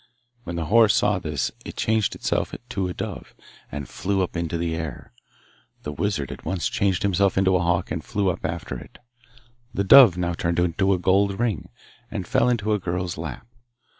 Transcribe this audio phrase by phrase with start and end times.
[0.45, 3.35] When the horse saw this it changed itself to a dove,
[3.71, 5.13] and flew up into the air.
[5.83, 8.97] The wizard at once changed himself into a hawk, and flew up after it.
[9.75, 11.69] The dove now turned into a gold ring,
[12.09, 13.45] and fell into a girl's lap.